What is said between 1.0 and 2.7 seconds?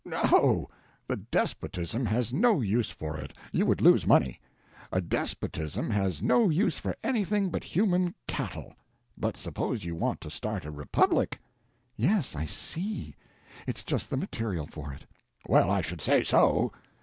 the despotism has no